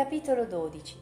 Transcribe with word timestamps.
Capitolo 0.00 0.46
12 0.46 0.96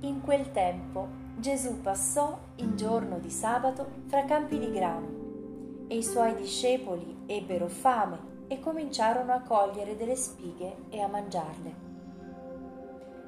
In 0.00 0.22
quel 0.22 0.50
tempo 0.50 1.08
Gesù 1.36 1.82
passò 1.82 2.38
in 2.54 2.74
giorno 2.74 3.18
di 3.18 3.28
sabato 3.28 3.86
fra 4.06 4.24
campi 4.24 4.58
di 4.58 4.72
grano 4.72 5.84
e 5.88 5.98
i 5.98 6.02
suoi 6.02 6.34
discepoli 6.34 7.24
ebbero 7.26 7.68
fame 7.68 8.46
e 8.48 8.60
cominciarono 8.60 9.34
a 9.34 9.42
cogliere 9.42 9.94
delle 9.94 10.16
spighe 10.16 10.84
e 10.88 11.02
a 11.02 11.06
mangiarle. 11.06 11.74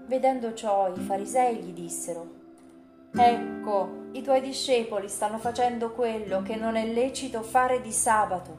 Vedendo 0.07 0.55
ciò 0.55 0.91
i 0.91 0.99
farisei 0.99 1.57
gli 1.59 1.75
dissero 1.75 2.27
Ecco, 3.13 3.89
i 4.13 4.23
tuoi 4.23 4.41
discepoli 4.41 5.11
stanno 5.11 5.37
facendo 5.37 5.93
quello 5.93 6.41
che 6.41 6.57
non 6.57 6.77
è 6.77 6.91
lecito 6.91 7.43
fare 7.43 7.83
di 7.83 7.93
sabato. 7.93 8.57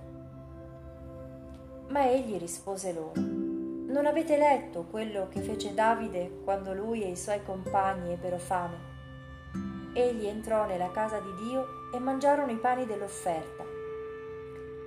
Ma 1.88 2.08
egli 2.08 2.38
rispose 2.38 2.94
loro 2.94 3.41
non 3.92 4.06
avete 4.06 4.38
letto 4.38 4.86
quello 4.90 5.28
che 5.28 5.42
fece 5.42 5.74
Davide 5.74 6.40
quando 6.46 6.74
lui 6.74 7.04
e 7.04 7.10
i 7.10 7.18
suoi 7.18 7.44
compagni 7.44 8.14
ebbero 8.14 8.38
fame? 8.38 8.90
Egli 9.94 10.28
entrò 10.28 10.66
nella 10.66 10.92
casa 10.92 11.20
di 11.20 11.44
Dio 11.44 11.92
e 11.94 12.00
mangiarono 12.00 12.54
i 12.54 12.58
pani 12.58 12.86
dell'offerta, 12.86 13.66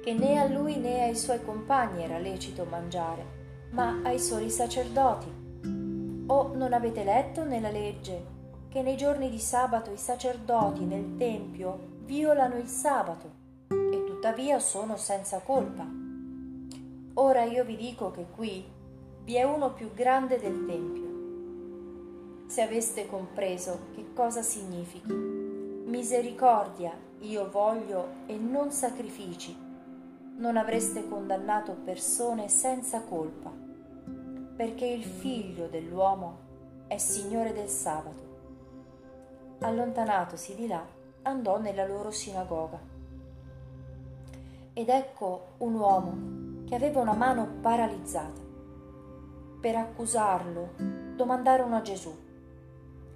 che 0.02 0.14
né 0.14 0.40
a 0.40 0.46
lui 0.46 0.78
né 0.78 1.02
ai 1.02 1.14
suoi 1.16 1.44
compagni 1.44 2.02
era 2.02 2.18
lecito 2.18 2.64
mangiare, 2.64 3.24
ma 3.72 4.00
ai 4.02 4.18
soli 4.18 4.48
sacerdoti. 4.48 5.42
O 6.26 6.54
non 6.54 6.72
avete 6.72 7.04
letto 7.04 7.44
nella 7.44 7.70
legge 7.70 8.32
che 8.70 8.80
nei 8.80 8.96
giorni 8.96 9.28
di 9.28 9.38
sabato 9.38 9.90
i 9.90 9.98
sacerdoti 9.98 10.82
nel 10.86 11.16
Tempio 11.18 11.98
violano 12.04 12.56
il 12.56 12.68
sabato 12.68 13.30
e 13.68 14.04
tuttavia 14.06 14.58
sono 14.58 14.96
senza 14.96 15.40
colpa? 15.40 15.86
Ora 17.16 17.44
io 17.44 17.64
vi 17.64 17.76
dico 17.76 18.10
che 18.10 18.26
qui 18.34 18.82
vi 19.24 19.36
è 19.36 19.42
uno 19.42 19.72
più 19.72 19.90
grande 19.94 20.38
del 20.38 20.66
Tempio. 20.66 22.46
Se 22.46 22.60
aveste 22.60 23.06
compreso 23.06 23.86
che 23.94 24.12
cosa 24.12 24.42
significhi, 24.42 25.14
misericordia 25.14 26.92
io 27.20 27.48
voglio 27.50 28.06
e 28.26 28.36
non 28.36 28.70
sacrifici, 28.70 29.56
non 30.36 30.58
avreste 30.58 31.08
condannato 31.08 31.72
persone 31.72 32.48
senza 32.48 33.00
colpa, 33.00 33.50
perché 34.56 34.84
il 34.84 35.04
figlio 35.04 35.68
dell'uomo 35.68 36.38
è 36.86 36.98
Signore 36.98 37.54
del 37.54 37.68
sabato. 37.68 38.22
Allontanatosi 39.60 40.54
di 40.54 40.66
là, 40.66 40.84
andò 41.22 41.58
nella 41.58 41.86
loro 41.86 42.10
sinagoga. 42.10 42.78
Ed 44.74 44.88
ecco 44.90 45.46
un 45.58 45.74
uomo 45.76 46.64
che 46.66 46.74
aveva 46.74 47.00
una 47.00 47.14
mano 47.14 47.48
paralizzata 47.62 48.43
per 49.64 49.76
accusarlo, 49.76 50.72
domandarono 51.16 51.76
a 51.76 51.80
Gesù, 51.80 52.14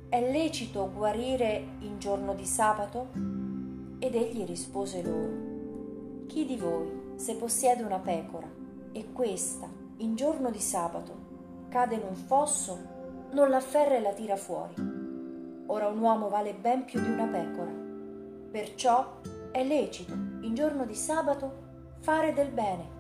è 0.09 0.19
lecito 0.19 0.91
guarire 0.91 1.63
in 1.81 1.99
giorno 1.99 2.33
di 2.33 2.47
sabato? 2.47 3.09
Ed 3.99 4.15
egli 4.15 4.47
rispose 4.47 5.03
loro, 5.03 6.25
chi 6.27 6.47
di 6.47 6.57
voi, 6.57 7.17
se 7.17 7.35
possiede 7.35 7.83
una 7.83 7.99
pecora 7.99 8.49
e 8.93 9.13
questa, 9.13 9.69
in 9.99 10.15
giorno 10.15 10.51
di 10.51 10.59
sabato, 10.59 11.13
cade 11.69 11.97
in 11.97 12.05
un 12.09 12.15
fosso, 12.15 12.79
non 13.33 13.51
l'afferra 13.51 13.97
e 13.97 14.01
la 14.01 14.15
tira 14.15 14.37
fuori? 14.37 14.73
Ora 15.67 15.89
un 15.89 16.01
uomo 16.01 16.31
vale 16.31 16.55
ben 16.55 16.87
più 16.87 16.99
di 16.99 17.11
una 17.11 17.27
pecora. 17.27 17.75
Perciò 18.51 19.21
è 19.53 19.63
lecito, 19.63 20.15
in 20.15 20.55
giorno 20.55 20.87
di 20.87 20.95
sabato, 20.95 21.53
fare 21.99 22.33
del 22.33 22.49
bene. 22.49 22.97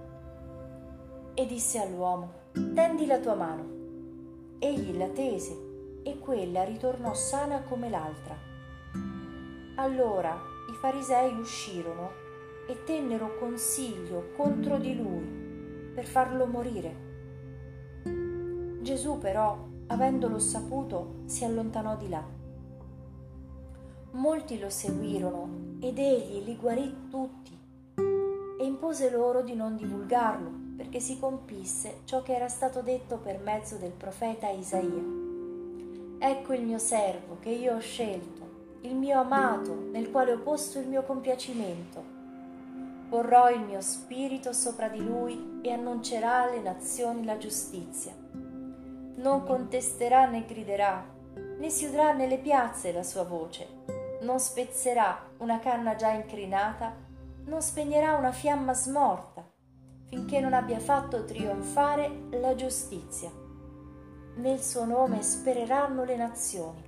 E 1.32 1.46
disse 1.46 1.80
all'uomo, 1.80 2.37
tendi 2.52 3.06
la 3.06 3.18
tua 3.18 3.34
mano. 3.34 3.76
Egli 4.58 4.96
la 4.96 5.08
tese 5.08 6.00
e 6.02 6.18
quella 6.18 6.64
ritornò 6.64 7.14
sana 7.14 7.62
come 7.62 7.90
l'altra. 7.90 8.36
Allora 9.76 10.36
i 10.70 10.74
farisei 10.74 11.38
uscirono 11.38 12.10
e 12.66 12.84
tennero 12.84 13.38
consiglio 13.38 14.30
contro 14.36 14.78
di 14.78 14.96
lui 14.96 15.92
per 15.94 16.04
farlo 16.04 16.46
morire. 16.46 17.06
Gesù 18.82 19.18
però, 19.18 19.66
avendolo 19.88 20.38
saputo, 20.38 21.22
si 21.26 21.44
allontanò 21.44 21.96
di 21.96 22.08
là. 22.08 22.24
Molti 24.12 24.58
lo 24.58 24.70
seguirono 24.70 25.76
ed 25.80 25.98
egli 25.98 26.42
li 26.44 26.56
guarì 26.56 27.08
tutti 27.10 27.56
e 27.94 28.64
impose 28.64 29.10
loro 29.10 29.42
di 29.42 29.54
non 29.54 29.76
divulgarlo 29.76 30.67
perché 30.78 31.00
si 31.00 31.18
compisse 31.18 32.02
ciò 32.04 32.22
che 32.22 32.36
era 32.36 32.46
stato 32.46 32.82
detto 32.82 33.16
per 33.16 33.40
mezzo 33.40 33.74
del 33.78 33.90
profeta 33.90 34.48
Isaia. 34.48 35.16
Ecco 36.20 36.52
il 36.52 36.62
mio 36.62 36.78
servo 36.78 37.38
che 37.40 37.48
io 37.48 37.74
ho 37.74 37.80
scelto, 37.80 38.76
il 38.82 38.94
mio 38.94 39.18
amato 39.18 39.74
nel 39.90 40.12
quale 40.12 40.30
ho 40.30 40.38
posto 40.38 40.78
il 40.78 40.86
mio 40.86 41.02
compiacimento. 41.02 42.16
Porrò 43.08 43.50
il 43.50 43.60
mio 43.62 43.80
spirito 43.80 44.52
sopra 44.52 44.88
di 44.88 45.04
lui 45.04 45.58
e 45.62 45.72
annuncerà 45.72 46.42
alle 46.42 46.60
nazioni 46.60 47.24
la 47.24 47.38
giustizia. 47.38 48.14
Non 49.16 49.42
contesterà 49.44 50.26
né 50.26 50.44
griderà, 50.46 51.04
né 51.58 51.70
si 51.70 51.86
udrà 51.86 52.12
nelle 52.12 52.38
piazze 52.38 52.92
la 52.92 53.02
sua 53.02 53.24
voce. 53.24 53.66
Non 54.20 54.38
spezzerà 54.38 55.26
una 55.38 55.58
canna 55.58 55.96
già 55.96 56.10
incrinata, 56.10 56.94
non 57.46 57.62
spegnerà 57.62 58.14
una 58.14 58.30
fiamma 58.30 58.74
smorta 58.74 59.56
finché 60.08 60.40
non 60.40 60.54
abbia 60.54 60.78
fatto 60.78 61.24
trionfare 61.24 62.26
la 62.30 62.54
giustizia. 62.54 63.30
Nel 64.36 64.60
suo 64.60 64.84
nome 64.84 65.22
spereranno 65.22 66.04
le 66.04 66.16
nazioni. 66.16 66.86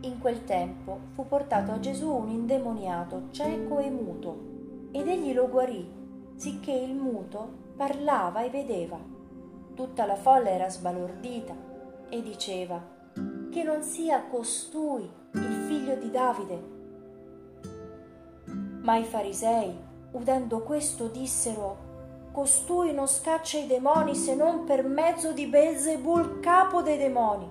In 0.00 0.18
quel 0.18 0.44
tempo 0.44 1.00
fu 1.14 1.26
portato 1.26 1.72
a 1.72 1.80
Gesù 1.80 2.10
un 2.10 2.28
indemoniato 2.28 3.28
cieco 3.30 3.78
e 3.78 3.90
muto, 3.90 4.52
ed 4.92 5.08
egli 5.08 5.32
lo 5.32 5.48
guarì, 5.48 5.90
sicché 6.36 6.72
il 6.72 6.94
muto 6.94 7.62
parlava 7.76 8.42
e 8.42 8.50
vedeva. 8.50 8.98
Tutta 9.74 10.06
la 10.06 10.16
folla 10.16 10.50
era 10.50 10.68
sbalordita 10.68 11.54
e 12.08 12.22
diceva, 12.22 12.80
che 13.50 13.62
non 13.62 13.82
sia 13.82 14.24
costui 14.26 15.08
il 15.32 15.64
figlio 15.66 15.96
di 15.96 16.10
Davide. 16.10 16.62
Ma 18.82 18.96
i 18.96 19.04
farisei, 19.04 19.74
Udendo 20.14 20.60
questo 20.60 21.08
dissero 21.08 21.76
Costui 22.30 22.92
non 22.92 23.08
scaccia 23.08 23.58
i 23.58 23.66
demoni 23.66 24.14
se 24.14 24.36
non 24.36 24.64
per 24.64 24.84
mezzo 24.84 25.32
di 25.32 25.46
Belzebul, 25.46 26.38
capo 26.38 26.82
dei 26.82 26.98
demoni. 26.98 27.48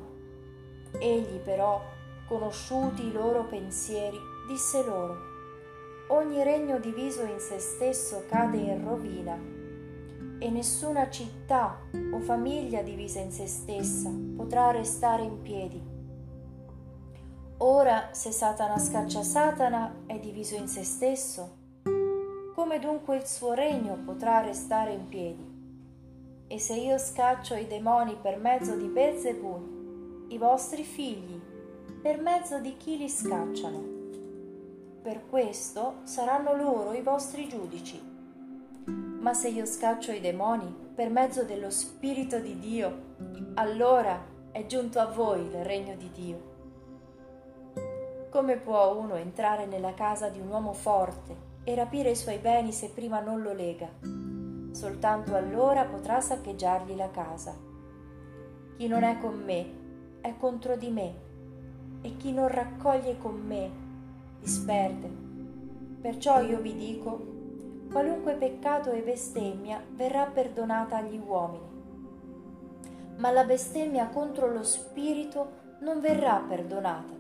Egli 0.98 1.40
però, 1.40 1.82
conosciuti 2.26 3.08
i 3.08 3.12
loro 3.12 3.46
pensieri, 3.46 4.18
disse 4.48 4.82
loro 4.82 5.16
Ogni 6.08 6.42
regno 6.42 6.80
diviso 6.80 7.24
in 7.24 7.40
se 7.40 7.60
stesso 7.60 8.24
cade 8.30 8.58
in 8.58 8.82
rovina 8.86 9.38
e 10.40 10.50
nessuna 10.50 11.10
città 11.10 11.80
o 12.14 12.20
famiglia 12.20 12.82
divisa 12.82 13.20
in 13.20 13.32
se 13.32 13.46
stessa 13.48 14.10
potrà 14.38 14.72
restare 14.72 15.24
in 15.24 15.42
piedi. 15.42 15.82
Ora, 17.58 18.10
se 18.12 18.32
Satana 18.32 18.78
scaccia 18.78 19.22
Satana, 19.22 20.04
è 20.06 20.18
diviso 20.18 20.56
in 20.56 20.70
se 20.70 20.84
stesso 20.84 21.62
come 22.64 22.80
dunque 22.80 23.18
il 23.18 23.26
suo 23.26 23.52
regno 23.52 23.98
potrà 24.06 24.40
restare 24.40 24.94
in 24.94 25.10
piedi? 25.10 25.46
E 26.48 26.60
se 26.60 26.76
io 26.76 26.98
scaccio 26.98 27.56
i 27.56 27.68
demoni 27.68 28.16
per 28.16 28.38
mezzo 28.38 28.78
di 28.78 28.88
Beelzebul, 28.88 30.28
i 30.30 30.38
vostri 30.38 30.84
figli, 30.84 31.38
per 32.02 32.22
mezzo 32.22 32.60
di 32.60 32.78
chi 32.78 32.98
li 32.98 33.10
scacciano? 33.10 33.84
Per 35.02 35.28
questo 35.30 35.96
saranno 36.04 36.56
loro 36.56 36.94
i 36.94 37.02
vostri 37.02 37.50
giudici. 37.50 38.02
Ma 39.20 39.34
se 39.34 39.50
io 39.50 39.66
scaccio 39.66 40.14
i 40.14 40.22
demoni 40.22 40.74
per 40.96 41.10
mezzo 41.10 41.44
dello 41.44 41.70
Spirito 41.70 42.40
di 42.40 42.58
Dio, 42.60 43.16
allora 43.56 44.24
è 44.52 44.66
giunto 44.66 45.02
a 45.02 45.08
voi 45.08 45.42
il 45.42 45.66
regno 45.66 45.96
di 45.98 46.10
Dio. 46.14 46.52
Come 48.30 48.56
può 48.56 48.96
uno 48.96 49.16
entrare 49.16 49.66
nella 49.66 49.94
casa 49.94 50.30
di 50.30 50.40
un 50.40 50.48
uomo 50.48 50.72
forte 50.72 51.52
e 51.64 51.76
rapire 51.76 52.12
i 52.12 52.16
suoi 52.16 52.38
beni 52.38 52.72
se 52.72 52.90
prima 52.90 53.20
non 53.20 53.42
lo 53.42 53.54
lega. 53.54 53.90
Soltanto 54.72 55.36
allora 55.36 55.86
potrà 55.86 56.20
saccheggiargli 56.20 56.96
la 56.96 57.10
casa. 57.10 57.56
Chi 58.78 58.88
non 58.88 59.04
è 59.04 59.18
con 59.20 59.42
me 59.44 59.82
è 60.22 60.36
contro 60.38 60.76
di 60.76 60.90
me 60.90 61.14
e 62.02 62.18
chi 62.18 62.34
non 62.34 62.48
raccoglie 62.48 63.18
con 63.18 63.36
me 63.36 63.72
disperde. 64.40 65.10
Perciò 66.02 66.42
io 66.42 66.60
vi 66.60 66.76
dico, 66.76 67.32
qualunque 67.92 68.34
peccato 68.34 68.92
e 68.92 69.02
bestemmia 69.02 69.82
verrà 69.92 70.26
perdonata 70.26 70.98
agli 70.98 71.22
uomini, 71.24 71.72
ma 73.18 73.32
la 73.32 73.46
bestemmia 73.46 74.08
contro 74.08 74.52
lo 74.52 74.64
Spirito 74.64 75.62
non 75.80 76.00
verrà 76.02 76.44
perdonata. 76.46 77.14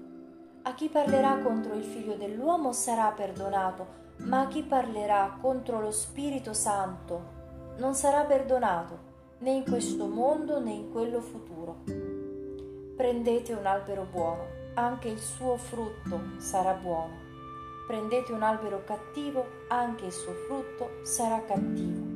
A 0.63 0.73
chi 0.73 0.89
parlerà 0.89 1.37
contro 1.39 1.75
il 1.75 1.83
figlio 1.83 2.15
dell'uomo 2.15 2.71
sarà 2.73 3.11
perdonato, 3.11 4.01
ma 4.23 4.47
chi 4.47 4.63
parlerà 4.63 5.37
contro 5.41 5.81
lo 5.81 5.91
Spirito 5.91 6.53
Santo 6.53 7.41
non 7.77 7.93
sarà 7.93 8.23
perdonato, 8.23 9.11
né 9.39 9.51
in 9.51 9.63
questo 9.63 10.05
mondo 10.05 10.59
né 10.59 10.71
in 10.71 10.91
quello 10.91 11.19
futuro. 11.19 11.83
Prendete 12.95 13.53
un 13.53 13.65
albero 13.65 14.07
buono, 14.09 14.45
anche 14.75 15.09
il 15.09 15.19
suo 15.19 15.57
frutto 15.57 16.21
sarà 16.37 16.73
buono. 16.73 17.21
Prendete 17.87 18.31
un 18.31 18.43
albero 18.43 18.83
cattivo, 18.85 19.45
anche 19.67 20.05
il 20.05 20.11
suo 20.11 20.33
frutto 20.47 21.03
sarà 21.03 21.43
cattivo. 21.43 22.11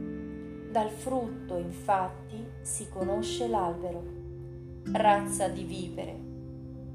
Dal 0.72 0.90
frutto, 0.90 1.58
infatti, 1.58 2.46
si 2.62 2.88
conosce 2.90 3.48
l'albero. 3.48 4.16
Razza 4.94 5.50
di 5.50 5.64
vipere, 5.64 6.18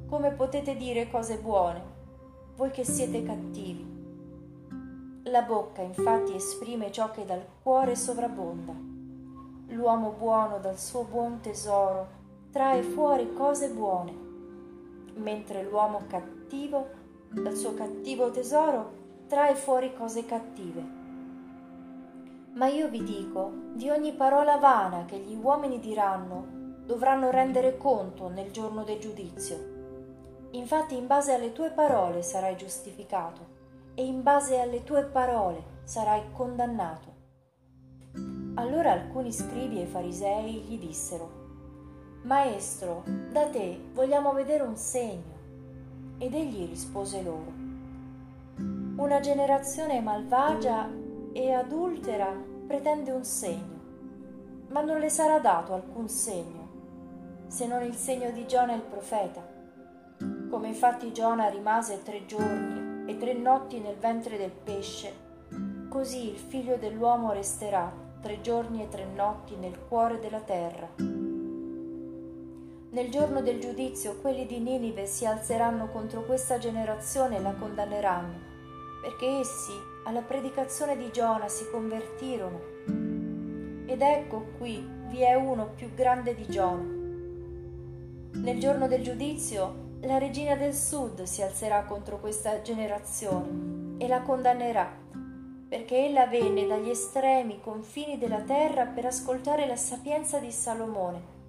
come 0.07 0.31
potete 0.31 0.77
dire 0.77 1.11
cose 1.11 1.37
buone, 1.37 1.83
voi 2.57 2.71
che 2.71 2.85
siete 2.85 3.23
cattivi? 3.23 4.02
La 5.33 5.41
bocca 5.41 5.81
infatti 5.81 6.35
esprime 6.35 6.93
ciò 6.93 7.11
che 7.11 7.25
dal 7.25 7.43
cuore 7.63 7.97
sovrabbonda. 7.97 8.75
L'uomo 9.69 10.11
buono 10.11 10.59
dal 10.59 10.79
suo 10.79 11.05
buon 11.05 11.41
tesoro 11.41 12.07
trae 12.51 12.83
fuori 12.83 13.33
cose 13.33 13.71
buone, 13.71 14.13
mentre 15.15 15.63
l'uomo 15.63 16.03
cattivo 16.07 16.87
dal 17.31 17.57
suo 17.57 17.73
cattivo 17.73 18.31
tesoro 18.31 18.93
trae 19.27 19.55
fuori 19.55 19.95
cose 19.95 20.27
cattive. 20.27 20.85
Ma 22.53 22.67
io 22.67 22.89
vi 22.89 23.03
dico, 23.03 23.53
di 23.73 23.89
ogni 23.89 24.13
parola 24.13 24.59
vana 24.59 25.07
che 25.07 25.17
gli 25.17 25.35
uomini 25.35 25.81
diranno, 25.81 26.45
dovranno 26.85 27.31
rendere 27.31 27.79
conto 27.79 28.29
nel 28.29 28.51
giorno 28.51 28.85
del 28.85 28.99
giudizio. 28.99 29.57
Infatti 30.51 30.95
in 30.95 31.07
base 31.07 31.33
alle 31.33 31.55
tue 31.55 31.71
parole 31.71 32.21
sarai 32.21 32.55
giustificato 32.55 33.52
e 33.95 34.05
in 34.05 34.23
base 34.23 34.59
alle 34.59 34.85
tue 34.85 35.05
parole 35.05 35.81
sarai 35.85 36.23
condannato. 36.33 37.21
Allora 38.55 38.93
alcuni 38.93 39.33
scribi 39.33 39.81
e 39.81 39.87
farisei 39.87 40.61
gli 40.63 40.79
dissero, 40.79 41.41
Maestro, 42.25 43.03
da 43.33 43.49
te 43.49 43.81
vogliamo 43.93 44.33
vedere 44.33 44.63
un 44.63 44.77
segno. 44.77 45.41
Ed 46.19 46.35
egli 46.35 46.69
rispose 46.69 47.23
loro, 47.23 47.53
Una 48.97 49.19
generazione 49.19 50.01
malvagia 50.01 50.89
e 51.33 51.53
adultera 51.53 52.33
pretende 52.67 53.11
un 53.11 53.25
segno, 53.25 53.81
ma 54.69 54.83
non 54.83 55.01
le 55.01 55.09
sarà 55.09 55.41
dato 55.41 55.75
alcun 55.75 56.09
segno, 56.09 56.69
se 57.49 57.67
non 57.67 57.83
il 57.83 57.97
segno 57.97 58.31
di 58.31 58.47
Giona 58.47 58.75
il 58.75 58.83
profeta. 58.83 59.43
Come 60.49 60.69
infatti 60.69 61.13
Giona 61.13 61.49
rimase 61.49 62.03
tre 62.05 62.25
giorni 62.27 62.82
e 63.07 63.17
tre 63.17 63.33
notti 63.35 63.81
nel 63.81 63.97
ventre 63.97 64.37
del 64.37 64.51
pesce, 64.51 65.13
così 65.89 66.31
il 66.31 66.37
figlio 66.37 66.77
dell'uomo 66.77 67.33
resterà 67.33 67.93
tre 68.21 68.41
giorni 68.41 68.83
e 68.83 68.89
tre 68.89 69.05
notti 69.05 69.57
nel 69.57 69.77
cuore 69.89 70.19
della 70.21 70.41
terra. 70.41 70.89
Nel 72.91 73.11
giorno 73.11 73.41
del 73.41 73.59
giudizio 73.59 74.17
quelli 74.21 74.47
di 74.47 74.61
Ninive 74.61 75.07
si 75.07 75.27
alzeranno 75.27 75.89
contro 75.89 76.25
questa 76.25 76.59
generazione 76.59 77.37
e 77.37 77.41
la 77.41 77.55
condanneranno, 77.55 78.35
perché 79.03 79.39
essi 79.39 79.73
alla 80.05 80.21
predicazione 80.21 80.97
di 80.97 81.11
Giona 81.11 81.49
si 81.49 81.69
convertirono. 81.71 82.61
Ed 83.87 84.01
ecco 84.01 84.47
qui 84.59 84.87
vi 85.09 85.23
è 85.23 85.35
uno 85.35 85.71
più 85.75 85.93
grande 85.95 86.35
di 86.35 86.47
Giona. 86.47 87.01
Nel 88.35 88.59
giorno 88.59 88.87
del 88.89 89.03
giudizio 89.03 89.82
la 90.05 90.19
regina 90.19 90.57
del 90.57 90.75
sud 90.75 91.23
si 91.23 91.43
alzerà 91.43 91.85
contro 91.85 92.19
questa 92.19 92.61
generazione 92.61 93.97
e 93.99 94.09
la 94.09 94.23
condannerà, 94.23 94.91
perché 95.69 96.07
ella 96.07 96.27
venne 96.27 96.67
dagli 96.67 96.91
estremi 96.91 97.61
confini 97.61 98.19
della 98.19 98.41
terra 98.41 98.85
per 98.87 99.07
ascoltare 99.07 99.67
la 99.67 99.77
sapienza 99.77 100.39
di 100.39 100.51
Salomone. 100.51 101.41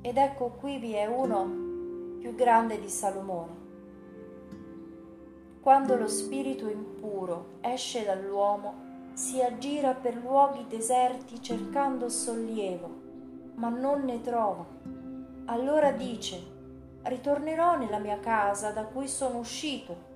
Ed 0.00 0.16
ecco 0.16 0.56
qui 0.58 0.78
vi 0.78 0.92
è 0.94 1.06
uno 1.06 2.18
più 2.18 2.34
grande 2.34 2.80
di 2.80 2.88
Salomone. 2.88 3.58
Quando 5.60 5.94
lo 5.94 6.08
spirito 6.08 6.68
impuro 6.68 7.58
esce 7.60 8.04
dall'uomo, 8.04 8.88
si 9.12 9.40
aggira 9.40 9.94
per 9.94 10.16
luoghi 10.16 10.66
deserti 10.66 11.40
cercando 11.40 12.08
sollievo, 12.08 12.90
ma 13.54 13.68
non 13.68 14.04
ne 14.04 14.20
trova. 14.20 14.66
Allora 15.44 15.92
dice, 15.92 16.58
ritornerò 17.02 17.76
nella 17.76 17.98
mia 17.98 18.18
casa 18.20 18.70
da 18.70 18.84
cui 18.84 19.08
sono 19.08 19.38
uscito. 19.38 20.08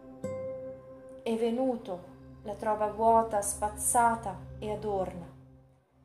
È 1.23 1.35
venuto, 1.37 2.13
la 2.43 2.55
trova 2.55 2.89
vuota, 2.89 3.41
spazzata 3.41 4.37
e 4.59 4.71
adorna. 4.71 5.27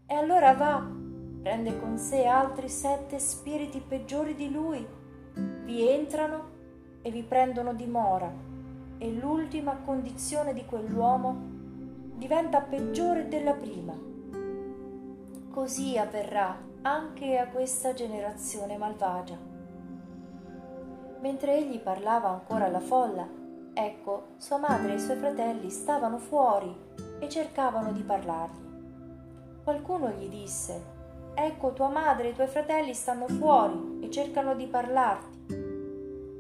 E 0.06 0.14
allora 0.14 0.54
va, 0.54 0.88
prende 1.42 1.80
con 1.80 1.98
sé 1.98 2.26
altri 2.26 2.70
sette 2.70 3.20
spiriti 3.20 3.80
peggiori 3.80 4.36
di 4.36 4.52
lui, 4.52 4.86
vi 5.66 5.88
entrano 5.88 6.58
e 7.02 7.12
vi 7.12 7.24
prendono 7.24 7.74
dimora, 7.74 8.32
e 8.98 9.12
l'ultima 9.12 9.78
condizione 9.86 10.54
di 10.54 10.66
quell'uomo 10.66 11.36
diventa 12.16 12.62
peggiore 12.62 13.28
della 13.28 13.54
prima. 13.54 13.94
Così 15.52 15.98
avverrà 15.98 16.58
anche 16.82 17.38
a 17.38 17.48
questa 17.48 17.94
generazione 17.94 18.78
malvagia. 18.78 19.49
Mentre 21.22 21.58
egli 21.58 21.80
parlava 21.80 22.30
ancora 22.30 22.66
alla 22.66 22.80
folla, 22.80 23.28
ecco, 23.74 24.28
sua 24.38 24.58
madre 24.58 24.94
e 24.94 24.96
i 24.96 25.00
suoi 25.00 25.18
fratelli 25.18 25.70
stavano 25.70 26.18
fuori 26.18 26.74
e 27.20 27.28
cercavano 27.28 27.92
di 27.92 28.04
parlargli. 28.04 28.68
Qualcuno 29.64 30.12
gli 30.12 30.30
disse, 30.30 30.98
Ecco, 31.34 31.74
tua 31.74 31.90
madre 31.90 32.28
e 32.28 32.30
i 32.32 32.34
tuoi 32.34 32.48
fratelli 32.48 32.94
stanno 32.94 33.28
fuori 33.28 34.00
e 34.02 34.10
cercano 34.10 34.56
di 34.56 34.66
parlarti. 34.66 35.38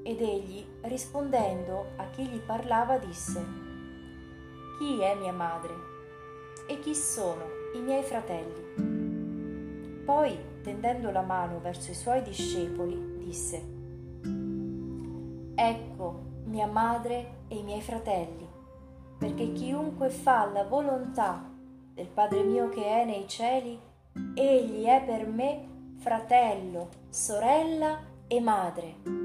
Ed 0.04 0.22
egli, 0.22 0.66
rispondendo 0.82 1.88
a 1.98 2.10
chi 2.10 2.26
gli 2.26 2.40
parlava, 2.40 2.98
disse, 2.98 3.46
Chi 4.78 5.02
è 5.02 5.14
mia 5.16 5.34
madre? 5.34 5.74
E 6.68 6.80
chi 6.80 6.96
sono 6.96 7.44
i 7.76 7.80
miei 7.80 8.04
fratelli? 8.04 10.04
Poi, 10.06 10.38
tendendo 10.64 11.12
la 11.12 11.22
mano 11.22 11.60
verso 11.60 11.92
i 11.92 11.96
suoi 11.96 12.22
discepoli, 12.22 13.18
disse, 13.18 13.78
Ecco 15.62 16.22
mia 16.46 16.68
madre 16.68 17.42
e 17.50 17.58
i 17.58 17.64
miei 17.64 17.82
fratelli, 17.82 18.48
perché 19.18 19.52
chiunque 19.52 20.10
fa 20.10 20.46
la 20.46 20.64
volontà 20.64 21.44
del 21.94 22.08
Padre 22.08 22.44
mio 22.44 22.70
che 22.70 22.86
è 22.86 23.04
nei 23.04 23.28
cieli, 23.28 23.78
egli 24.36 24.86
è 24.86 25.04
per 25.06 25.28
me 25.28 25.96
fratello, 25.98 26.88
sorella 27.10 28.00
e 28.26 28.40
madre. 28.40 29.19